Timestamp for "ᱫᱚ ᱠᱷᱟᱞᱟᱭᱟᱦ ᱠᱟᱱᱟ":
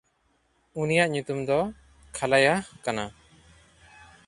1.47-3.05